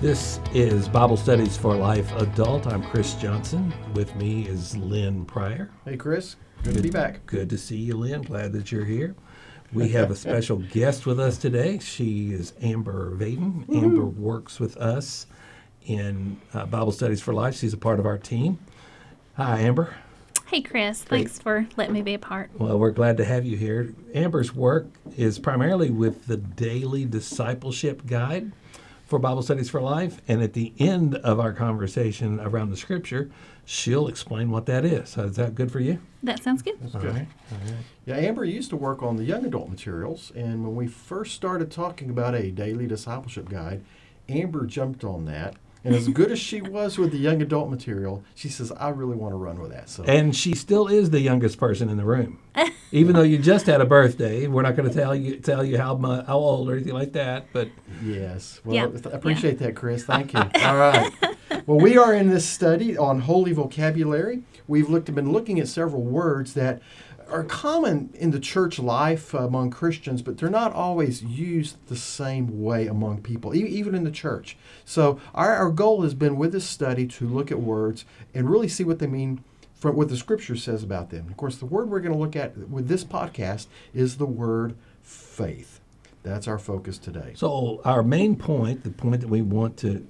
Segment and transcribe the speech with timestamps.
[0.00, 2.68] This is Bible Studies for Life Adult.
[2.68, 3.74] I'm Chris Johnson.
[3.94, 5.70] With me is Lynn Pryor.
[5.84, 6.36] Hey, Chris.
[6.62, 7.26] Good, to be back.
[7.26, 8.22] Good to see you, Lynn.
[8.22, 9.16] Glad that you're here.
[9.72, 11.80] We have a special guest with us today.
[11.80, 13.74] She is Amber Vaden.
[13.74, 15.26] Amber works with us
[15.84, 17.56] in uh, Bible Studies for Life.
[17.56, 18.60] She's a part of our team.
[19.36, 19.96] Hi, Amber.
[20.46, 21.02] Hey, Chris.
[21.02, 22.50] Thanks for letting me be a part.
[22.56, 23.92] Well, we're glad to have you here.
[24.14, 24.86] Amber's work
[25.16, 28.52] is primarily with the Daily Discipleship Guide
[29.08, 30.20] for Bible Studies for Life.
[30.28, 33.30] And at the end of our conversation around the scripture,
[33.64, 35.08] she'll explain what that is.
[35.08, 35.98] So is that good for you?
[36.22, 36.78] That sounds good.
[36.80, 37.14] That's All good.
[37.14, 37.28] right.
[37.50, 37.84] All right.
[38.04, 41.70] Yeah, Amber used to work on the young adult materials, and when we first started
[41.70, 43.82] talking about a daily discipleship guide,
[44.28, 45.56] Amber jumped on that.
[45.88, 49.16] And as good as she was with the young adult material, she says, I really
[49.16, 49.88] want to run with that.
[49.88, 52.38] So And she still is the youngest person in the room.
[52.92, 55.76] Even though you just had a birthday, we're not going to tell you tell you
[55.76, 57.46] how mu- how old or anything like that.
[57.52, 57.68] But
[58.02, 58.60] Yes.
[58.64, 59.10] Well, Yeah.
[59.10, 60.04] I appreciate that, Chris.
[60.04, 60.40] Thank you.
[60.62, 61.12] All right.
[61.66, 64.42] Well, we are in this study on holy vocabulary.
[64.66, 66.80] We've looked been looking at several words that
[67.30, 72.62] are common in the church life among Christians, but they're not always used the same
[72.62, 74.56] way among people, even in the church.
[74.84, 78.04] So our, our goal has been with this study to look at words
[78.34, 79.42] and really see what they mean
[79.74, 81.26] from what the scripture says about them.
[81.28, 84.74] Of course, the word we're going to look at with this podcast is the word
[85.02, 85.80] faith.
[86.22, 87.32] That's our focus today.
[87.36, 90.06] so our main point, the point that we want to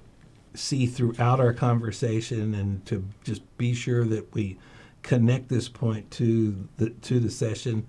[0.54, 4.56] see throughout our conversation, and to just be sure that we
[5.02, 7.86] connect this point to the to the session,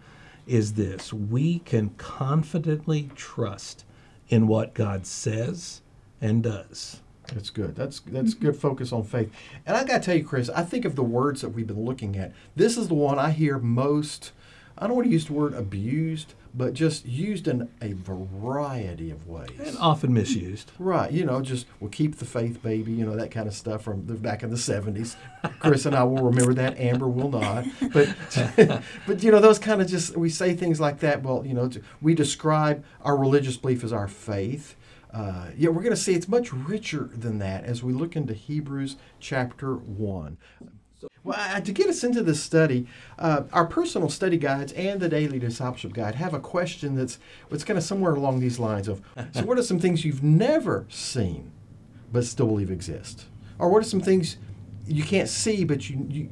[0.47, 3.85] is this: we can confidently trust
[4.29, 5.81] in what God says
[6.21, 7.02] and does.
[7.33, 7.75] That's good.
[7.75, 9.31] That's that's good focus on faith.
[9.65, 11.85] And I got to tell you, Chris, I think of the words that we've been
[11.85, 12.33] looking at.
[12.55, 14.31] This is the one I hear most.
[14.77, 19.28] I don't want to use the word abused, but just used in a variety of
[19.28, 19.60] ways.
[19.60, 20.71] And often misused.
[20.80, 23.83] Right, you know, just we'll keep the faith, baby, you know, that kind of stuff
[23.83, 25.15] from the, back in the '70s.
[25.59, 26.77] Chris and I will remember that.
[26.80, 28.14] Amber will not, but
[29.08, 31.23] but you know, those kind of just we say things like that.
[31.23, 31.70] Well, you know,
[32.02, 34.76] we describe our religious belief as our faith.
[35.11, 38.33] Uh, yeah, we're going to see it's much richer than that as we look into
[38.33, 40.38] Hebrews chapter one.
[41.23, 42.87] Well, I- to get us into this study,
[43.17, 47.20] uh, our personal study guides and the daily discipleship guide have a question that's
[47.52, 49.02] it's kind of somewhere along these lines of
[49.33, 51.52] so what are some things you've never seen
[52.11, 53.26] but still believe exist?
[53.59, 54.38] Or what are some things
[54.88, 56.30] you can't see but you, you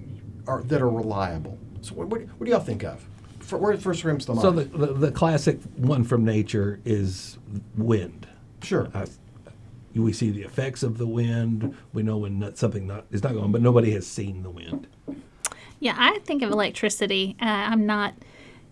[0.48, 1.58] are that are reliable?
[1.82, 3.06] So what, what, what do y'all think of?
[3.40, 7.38] For, where first comes to mind So the, the the classic one from nature is
[7.78, 8.28] wind.
[8.62, 8.90] sure.
[8.94, 9.06] Uh,
[10.04, 11.76] we see the effects of the wind.
[11.94, 14.88] We know when not, something not is not going, but nobody has seen the wind.
[15.80, 17.36] Yeah, I think of electricity.
[17.42, 18.14] Uh, I'm not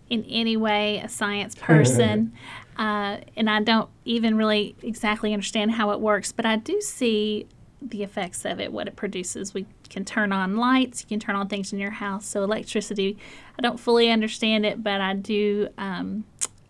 [0.08, 2.32] in any way a science person,
[2.78, 7.46] uh, and I don't even really exactly understand how it works, but I do see
[7.82, 9.54] the effects of it, what it produces.
[9.54, 12.26] We can turn on lights, you can turn on things in your house.
[12.26, 13.18] So electricity,
[13.58, 15.68] I don't fully understand it, but I do.
[15.78, 16.24] Um,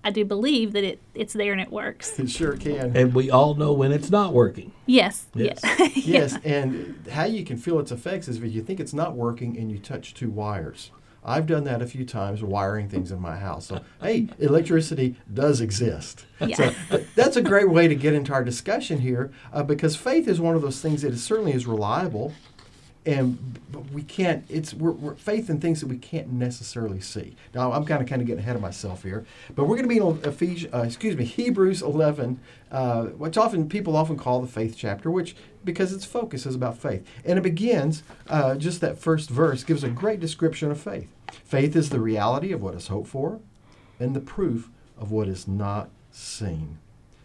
[0.07, 2.17] I do believe that it, it's there and it works.
[2.21, 4.71] it sure can And we all know when it's not working.
[4.87, 5.27] Yes.
[5.35, 5.59] Yes.
[5.65, 5.89] Yeah.
[5.97, 9.59] Yes, and how you can feel its effects is if you think it's not working
[9.59, 10.93] and you touch two wires.
[11.25, 13.67] I've done that a few times, wiring things in my house.
[13.67, 16.25] So, hey, electricity does exist.
[16.39, 16.73] Yeah.
[16.89, 20.41] So that's a great way to get into our discussion here, uh, because faith is
[20.41, 22.33] one of those things that is certainly is reliable,
[23.07, 24.45] and but we can't.
[24.49, 27.37] It's we're, we're faith in things that we can't necessarily see.
[27.55, 29.25] Now, I'm kind of kind of getting ahead of myself here,
[29.55, 32.41] but we're going to be in Ephesians, uh, excuse me, Hebrews 11,
[32.73, 36.77] uh, which often people often call the faith chapter, which because its focus is about
[36.77, 41.09] faith, and it begins uh, just that first verse gives a great description of faith.
[41.45, 43.41] Faith is the reality of what is hoped for,
[44.01, 44.69] and the proof
[44.99, 46.79] of what is not seen.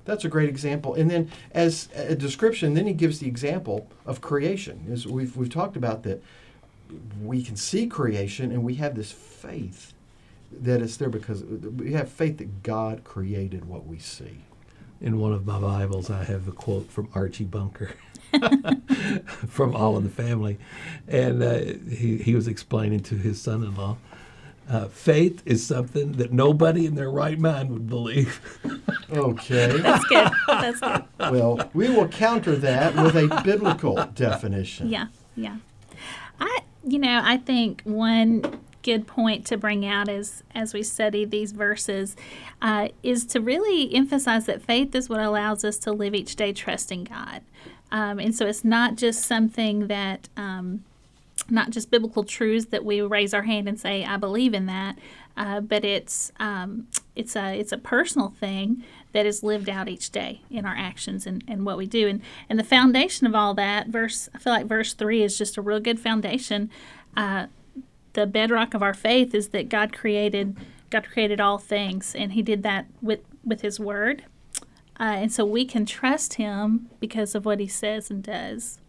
[0.06, 0.96] That's a great example.
[0.96, 4.88] And then, as a description, then he gives the example of creation.
[4.92, 6.22] As we've, we've talked about that
[7.22, 9.94] we can see creation and we have this faith
[10.52, 14.44] that it's there because we have faith that God created what we see.
[15.00, 17.96] In one of my Bibles, I have a quote from Archie Bunker
[19.48, 20.60] from All in the Family.
[21.08, 21.60] And uh,
[21.90, 23.98] he, he was explaining to his son in law
[24.72, 28.60] uh, faith is something that nobody in their right mind would believe.
[29.12, 29.78] Okay.
[29.78, 30.32] That's good.
[30.48, 31.04] That's good.
[31.20, 34.88] well, we will counter that with a biblical definition.
[34.88, 35.58] Yeah, yeah.
[36.40, 41.26] I, you know, I think one good point to bring out as as we study
[41.26, 42.16] these verses
[42.62, 46.54] uh, is to really emphasize that faith is what allows us to live each day
[46.54, 47.42] trusting God,
[47.92, 50.30] um, and so it's not just something that.
[50.38, 50.86] Um,
[51.50, 54.98] not just biblical truths that we raise our hand and say, I believe in that,
[55.38, 58.84] uh, but it's um, it's a it's a personal thing
[59.14, 62.08] that is lived out each day in our actions and, and what we do.
[62.08, 65.58] And and the foundation of all that, verse I feel like verse three is just
[65.58, 66.70] a real good foundation.
[67.16, 67.48] Uh,
[68.14, 70.58] the bedrock of our faith is that God created
[70.90, 74.26] God created all things, and He did that with with His Word,
[75.00, 78.80] uh, and so we can trust Him because of what He says and does.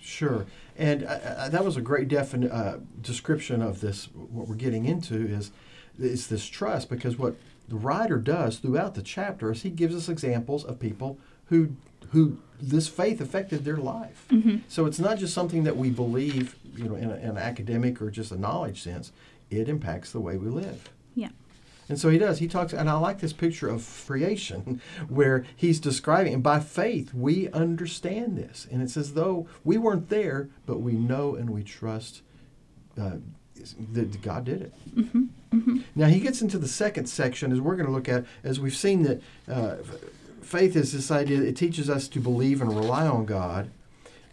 [0.00, 0.46] Sure,
[0.76, 4.08] and uh, uh, that was a great defin- uh, description of this.
[4.14, 5.50] What we're getting into is
[5.98, 7.36] is this trust because what
[7.68, 11.70] the writer does throughout the chapter is he gives us examples of people who
[12.10, 14.26] who this faith affected their life.
[14.30, 14.58] Mm-hmm.
[14.68, 18.00] So it's not just something that we believe, you know, in, a, in an academic
[18.00, 19.12] or just a knowledge sense.
[19.50, 20.90] It impacts the way we live.
[21.88, 22.38] And so he does.
[22.38, 27.14] He talks, and I like this picture of creation where he's describing, and by faith
[27.14, 28.66] we understand this.
[28.70, 32.22] And it's as though we weren't there, but we know and we trust
[32.98, 33.16] uh,
[33.92, 34.72] that God did it.
[34.94, 35.24] Mm-hmm.
[35.52, 35.78] Mm-hmm.
[35.94, 38.76] Now he gets into the second section, as we're going to look at, as we've
[38.76, 39.76] seen that uh,
[40.42, 43.70] faith is this idea, that it teaches us to believe and rely on God,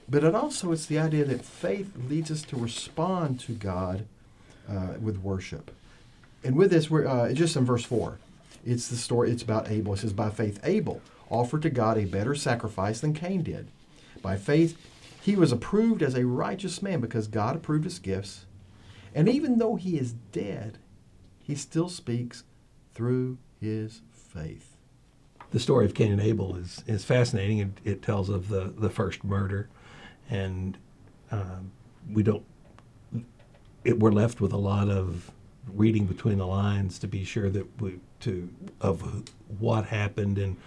[0.10, 4.06] but it also it's the idea that faith leads us to respond to God
[4.70, 5.72] uh, with worship.
[6.44, 8.18] And with this, we're uh, just in verse 4.
[8.66, 9.94] It's the story, it's about Abel.
[9.94, 13.68] It says, By faith, Abel offered to God a better sacrifice than Cain did.
[14.22, 14.78] By faith,
[15.22, 18.45] he was approved as a righteous man because God approved his gifts.
[19.16, 20.78] And even though he is dead,
[21.42, 22.44] he still speaks
[22.94, 24.75] through his faith.
[25.51, 27.60] The story of Cain and Abel is, is fascinating.
[27.60, 29.69] It, it tells of the, the first murder,
[30.30, 30.78] and
[31.31, 31.72] um,
[32.12, 32.44] we don't.
[33.84, 35.31] It, we're left with a lot of
[35.68, 38.50] reading between the lines to be sure that we to
[38.81, 39.24] of
[39.60, 40.57] what happened and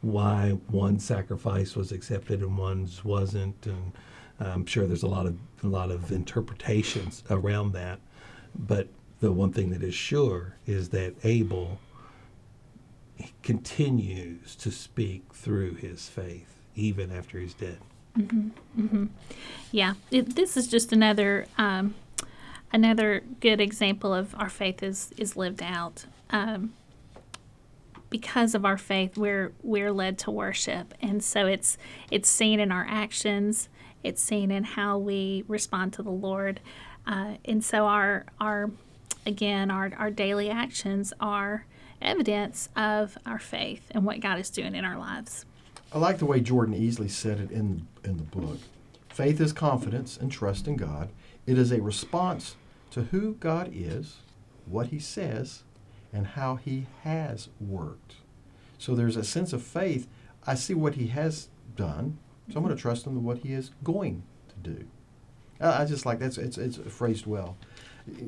[0.00, 3.92] why one sacrifice was accepted and one's wasn't, and
[4.38, 8.00] I'm sure there's a lot of a lot of interpretations around that.
[8.54, 8.88] But
[9.20, 11.78] the one thing that is sure is that Abel
[13.42, 17.78] continues to speak through his faith even after he's dead.
[18.18, 18.48] Mm-hmm.
[18.80, 19.06] Mm-hmm.
[19.70, 21.94] Yeah, it, this is just another um,
[22.72, 26.06] another good example of our faith is is lived out.
[26.30, 26.74] Um,
[28.08, 31.78] because of our faith, we're we're led to worship, and so it's
[32.10, 33.68] it's seen in our actions.
[34.02, 36.60] It's seen in how we respond to the Lord,
[37.06, 38.70] uh, and so our our
[39.26, 41.66] again our our daily actions are
[42.02, 45.44] evidence of our faith and what God is doing in our lives.
[45.92, 48.58] I like the way Jordan Easley said it in in the book.
[49.08, 51.10] Faith is confidence and trust in God.
[51.46, 52.56] It is a response
[52.90, 54.16] to who God is,
[54.66, 55.62] what He says,
[56.12, 58.16] and how He has worked.
[58.78, 60.06] So there's a sense of faith.
[60.46, 62.18] I see what He has done,
[62.50, 64.86] so I'm going to trust Him to what He is going to do.
[65.60, 67.56] I just like that's it's it's phrased well.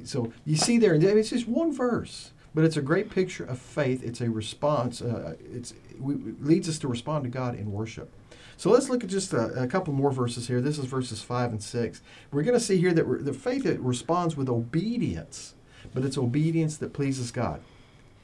[0.05, 4.05] So you see there, it's just one verse, but it's a great picture of faith.
[4.05, 5.00] It's a response.
[5.00, 8.12] Uh, it's it leads us to respond to God in worship.
[8.56, 10.60] So let's look at just a, a, couple more verses here.
[10.60, 12.02] This is verses five and six.
[12.31, 15.54] We're going to see here that the faith responds with obedience,
[15.94, 17.60] but it's obedience that pleases God.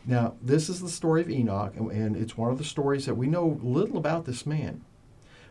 [0.06, 3.26] Now, this is the story of Enoch, and it's one of the stories that we
[3.26, 4.82] know little about this man,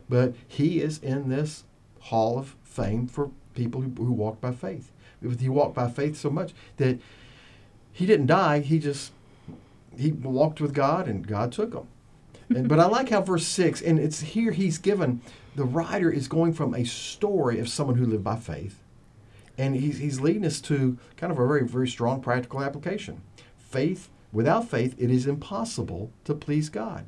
[0.08, 1.64] but he is in this
[2.00, 4.90] hall of fame for people who, who walk by faith.
[5.38, 6.98] He walked by faith so much that
[7.92, 8.60] he didn't die.
[8.60, 9.12] He just
[9.96, 11.88] he walked with God, and God took him.
[12.48, 15.20] And, but I like how verse six, and it's here he's given
[15.54, 18.82] the writer is going from a story of someone who lived by faith,
[19.58, 23.20] and he's he's leading us to kind of a very very strong practical application.
[23.58, 27.04] Faith without faith, it is impossible to please God,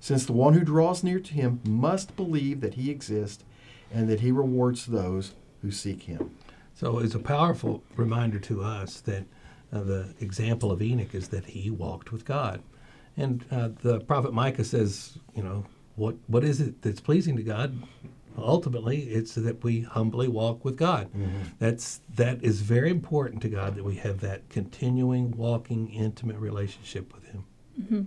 [0.00, 3.44] since the one who draws near to Him must believe that He exists,
[3.92, 6.34] and that He rewards those who seek Him.
[6.74, 9.24] So it's a powerful reminder to us that
[9.72, 12.60] uh, the example of Enoch is that he walked with God.
[13.16, 15.64] And uh, the prophet Micah says, you know,
[15.96, 17.76] what what is it that's pleasing to God?
[18.38, 21.08] Ultimately, it's that we humbly walk with God.
[21.08, 21.42] Mm-hmm.
[21.58, 27.12] That's that is very important to God that we have that continuing, walking, intimate relationship
[27.14, 27.44] with Him.
[27.80, 28.02] Mm-hmm.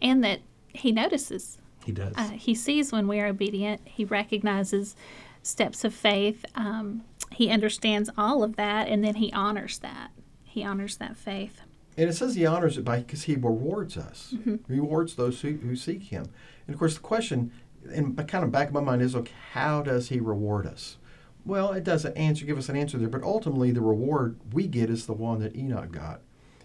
[0.00, 1.58] And that He notices.
[1.84, 2.14] He does.
[2.16, 3.80] Uh, he sees when we are obedient.
[3.84, 4.96] He recognizes
[5.42, 6.44] steps of faith.
[6.54, 10.10] Um, he understands all of that, and then he honors that.
[10.44, 11.62] He honors that faith.
[11.96, 14.56] And it says he honors it by because he rewards us, mm-hmm.
[14.66, 16.24] rewards those who, who seek him.
[16.66, 17.52] And of course, the question,
[17.92, 20.96] and kind of back of my mind is, okay, how does he reward us?
[21.44, 24.88] Well, it doesn't answer, give us an answer there, but ultimately the reward we get
[24.88, 26.22] is the one that Enoch got.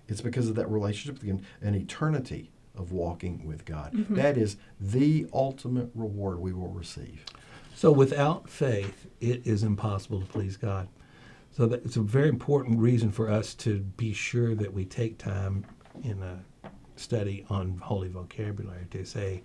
[0.08, 3.94] It's because of that relationship, with him, an eternity of walking with God.
[3.94, 4.16] Mm-hmm.
[4.16, 7.26] That is the ultimate reward we will receive.
[7.76, 10.88] So without faith, it is impossible to please God.
[11.51, 15.18] So that it's a very important reason for us to be sure that we take
[15.18, 15.66] time
[16.04, 16.39] in a
[16.96, 19.42] study on holy vocabulary to say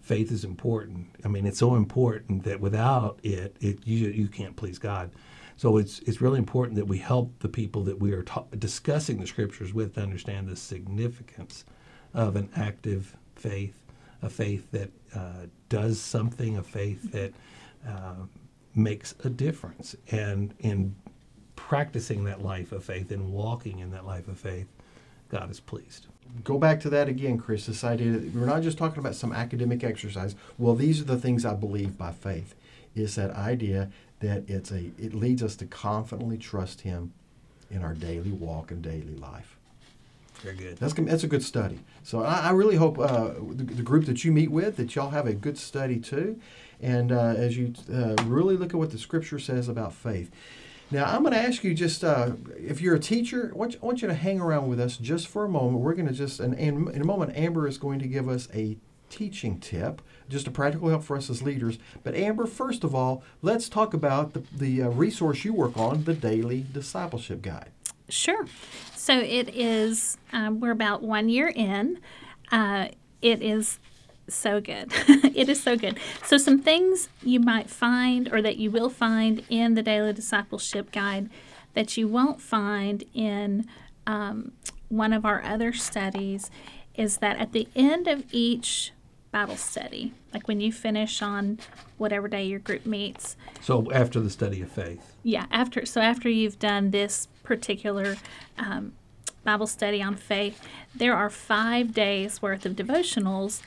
[0.00, 1.06] faith is important.
[1.24, 5.10] I mean, it's so important that without it, it you, you can't please God.
[5.56, 9.20] So it's it's really important that we help the people that we are ta- discussing
[9.20, 11.64] the scriptures with to understand the significance
[12.14, 13.80] of an active faith,
[14.22, 17.32] a faith that uh, does something, a faith that
[17.86, 18.24] uh,
[18.74, 20.94] makes a difference, and in
[21.68, 24.66] practicing that life of faith and walking in that life of faith,
[25.30, 26.06] God is pleased.
[26.44, 27.66] Go back to that again, Chris.
[27.66, 30.34] This idea that we're not just talking about some academic exercise.
[30.58, 32.54] Well, these are the things I believe by faith.
[32.94, 33.90] Is that idea
[34.20, 37.12] that it's a it leads us to confidently trust Him
[37.70, 39.56] in our daily walk and daily life.
[40.42, 40.76] Very good.
[40.78, 41.78] That's that's a good study.
[42.02, 45.10] So I, I really hope uh, the, the, group that you meet with that y'all
[45.10, 46.38] have a good study too,
[46.80, 50.30] and uh, as you uh, really look at what the Scripture says about faith.
[50.92, 54.08] Now I'm going to ask you just uh, if you're a teacher, I want, you,
[54.08, 55.82] to hang around with us just for a moment.
[55.82, 58.46] We're going to just and, and in a moment Amber is going to give us
[58.54, 58.76] a
[59.08, 61.78] teaching tip, just a practical help for us as leaders.
[62.02, 66.04] But Amber, first of all, let's talk about the, the uh, resource you work on,
[66.04, 67.70] the Daily Discipleship Guide.
[68.10, 68.46] Sure.
[68.94, 72.00] So it is, um, we're about one year in.
[72.50, 72.88] Uh,
[73.22, 73.78] it is
[74.34, 74.92] so good.
[75.34, 75.98] it is so good.
[76.24, 80.92] So, some things you might find or that you will find in the Daily Discipleship
[80.92, 81.30] Guide
[81.74, 83.66] that you won't find in
[84.06, 84.52] um,
[84.88, 86.50] one of our other studies
[86.94, 88.92] is that at the end of each
[89.30, 91.58] Bible study, like when you finish on
[91.96, 93.36] whatever day your group meets.
[93.62, 95.16] So after the study of faith.
[95.22, 98.16] Yeah, after so after you've done this particular
[98.58, 98.92] um,
[99.42, 100.60] Bible study on faith,
[100.94, 103.62] there are five days worth of devotionals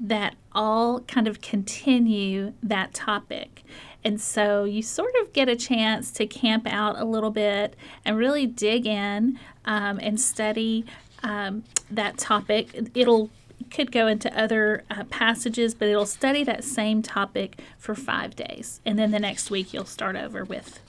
[0.00, 3.62] that all kind of continue that topic.
[4.04, 7.74] And so you sort of get a chance to camp out a little bit
[8.04, 10.84] and really dig in um, and study
[11.22, 12.90] um, that topic.
[12.94, 13.30] It'll
[13.70, 18.80] could go into other uh, passages, but it'll study that same topic for five days.
[18.86, 20.80] And then the next week you'll start over with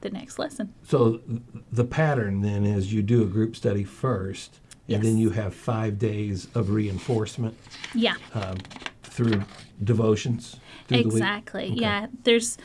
[0.00, 0.74] the next lesson.
[0.86, 1.20] So
[1.72, 4.96] the pattern then is you do a group study first, yes.
[4.96, 7.56] and then you have five days of reinforcement.
[7.94, 8.14] Yeah.
[8.34, 8.58] Um,
[9.02, 9.42] through
[9.82, 10.56] devotions.
[10.88, 11.66] Through exactly.
[11.72, 11.80] Okay.
[11.80, 12.06] Yeah.
[12.24, 12.58] There's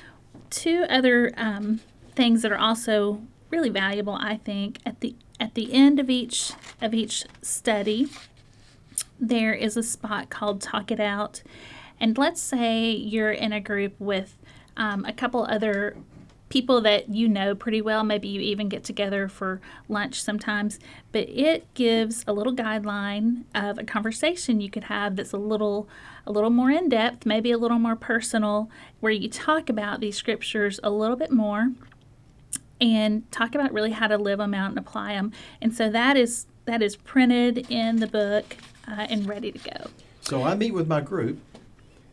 [0.49, 1.79] two other um,
[2.13, 4.13] things that are also really valuable.
[4.13, 6.51] I think at the at the end of each
[6.81, 8.09] of each study,
[9.19, 11.41] there is a spot called Talk It Out.
[11.99, 14.37] And let's say you're in a group with
[14.75, 15.95] um, a couple other
[16.51, 18.03] people that you know pretty well.
[18.03, 20.79] Maybe you even get together for lunch sometimes.
[21.11, 25.87] But it gives a little guideline of a conversation you could have that's a little
[26.27, 30.15] a little more in depth, maybe a little more personal, where you talk about these
[30.15, 31.71] scriptures a little bit more
[32.79, 35.31] and talk about really how to live them out and apply them.
[35.61, 39.89] And so that is that is printed in the book uh, and ready to go.
[40.21, 41.39] So I meet with my group,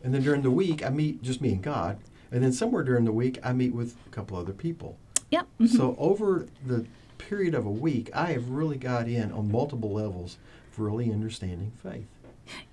[0.03, 1.99] and then during the week I meet just me and God,
[2.31, 4.97] and then somewhere during the week I meet with a couple other people.
[5.31, 5.47] Yep.
[5.59, 5.75] Mm-hmm.
[5.77, 6.85] So over the
[7.17, 10.37] period of a week, I have really got in on multiple levels
[10.71, 12.07] for really understanding faith.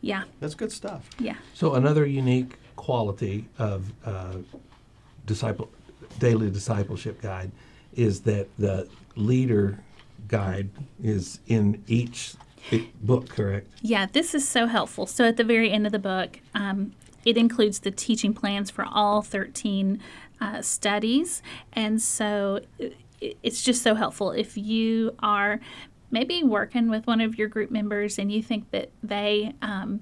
[0.00, 0.22] Yeah.
[0.40, 1.10] That's good stuff.
[1.18, 1.34] Yeah.
[1.52, 4.36] So another unique quality of uh,
[5.26, 5.68] disciple
[6.18, 7.50] daily discipleship guide
[7.94, 9.78] is that the leader
[10.28, 10.70] guide
[11.02, 12.34] is in each
[13.02, 13.68] book, correct?
[13.82, 15.06] Yeah, this is so helpful.
[15.06, 16.92] So at the very end of the book, um,
[17.26, 20.00] it includes the teaching plans for all 13
[20.40, 21.42] uh, studies.
[21.72, 22.60] And so
[23.20, 25.60] it's just so helpful if you are
[26.10, 30.00] maybe working with one of your group members and you think that they um,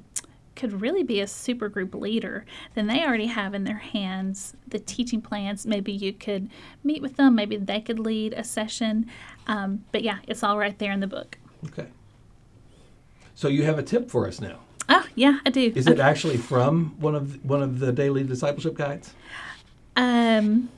[0.55, 4.79] could really be a super group leader, then they already have in their hands the
[4.79, 5.67] teaching plans.
[5.67, 6.51] Maybe you could
[6.85, 9.07] meet with them, maybe they could lead a session.
[9.47, 11.39] Um, but yeah, it's all right there in the book.
[11.69, 11.87] Okay.
[13.35, 14.59] So you have a tip for us now.
[14.89, 15.73] Oh yeah, I do.
[15.75, 19.15] Is it actually from one of one of the daily discipleship guides?
[19.97, 20.69] Um,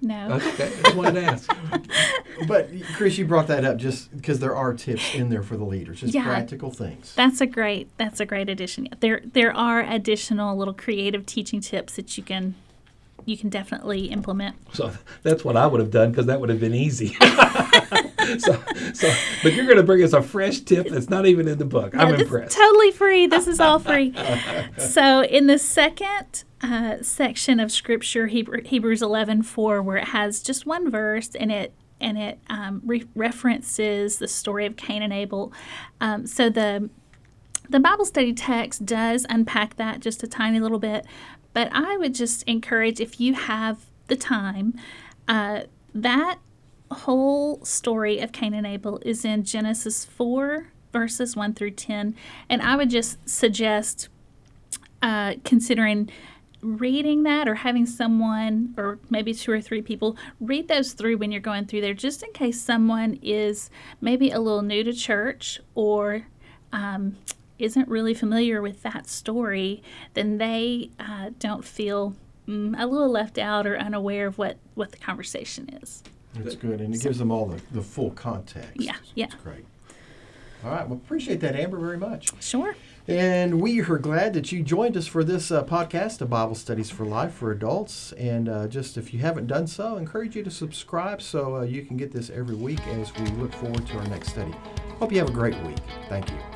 [0.00, 0.32] no.
[0.32, 0.66] okay.
[0.66, 1.50] I just wanted to ask.
[2.48, 5.64] but Chris, you brought that up just because there are tips in there for the
[5.64, 7.14] leaders, just yeah, practical things.
[7.14, 7.88] That's a great.
[7.96, 8.88] That's a great addition.
[9.00, 12.54] There, there are additional little creative teaching tips that you can
[13.26, 14.56] you can definitely implement.
[14.74, 14.92] So
[15.22, 17.16] that's what I would have done because that would have been easy.
[18.38, 18.62] so,
[18.92, 19.12] so,
[19.42, 21.94] but you're going to bring us a fresh tip that's not even in the book.
[21.96, 22.56] I'm impressed.
[22.56, 23.26] totally free.
[23.26, 24.14] This is all free.
[24.78, 30.66] so, in the second uh, section of Scripture, Hebrew, Hebrews 11:4, where it has just
[30.66, 35.52] one verse and it and it um, re- references the story of Cain and Abel.
[36.00, 36.90] Um, so the
[37.68, 41.06] the Bible study text does unpack that just a tiny little bit,
[41.52, 44.74] but I would just encourage if you have the time,
[45.28, 45.62] uh,
[45.94, 46.38] that
[46.90, 52.14] whole story of Cain and Abel is in Genesis 4 verses 1 through 10.
[52.48, 54.08] And I would just suggest
[55.02, 56.08] uh, considering
[56.62, 61.30] reading that or having someone or maybe two or three people read those through when
[61.30, 63.68] you're going through there just in case someone is
[64.00, 66.26] maybe a little new to church or
[66.72, 67.18] um,
[67.58, 69.82] isn't really familiar with that story
[70.14, 72.14] then they uh, don't feel
[72.48, 76.02] mm, a little left out or unaware of what what the conversation is
[76.34, 78.72] That's good, and it gives them all the, the full context.
[78.74, 79.26] Yeah, yeah.
[79.26, 79.64] That's great.
[80.64, 82.30] All right, well, appreciate that, Amber, very much.
[82.42, 82.74] sure
[83.06, 86.90] And we are glad that you joined us for this uh, podcast of Bible Studies
[86.90, 88.12] for Life for Adults.
[88.12, 91.62] And uh, just if you haven't done so, I encourage you to subscribe so uh,
[91.62, 94.54] you can get this every week as we look forward to our next study.
[95.00, 95.78] Hope you have a great week.
[96.08, 96.53] Thank you.